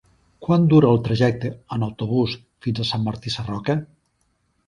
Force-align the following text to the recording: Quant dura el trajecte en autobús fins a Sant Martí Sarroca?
Quant 0.45 0.63
dura 0.69 0.87
el 0.93 1.01
trajecte 1.07 1.51
en 1.75 1.85
autobús 1.87 2.33
fins 2.67 2.83
a 2.85 2.85
Sant 2.93 3.05
Martí 3.09 3.35
Sarroca? 3.37 3.77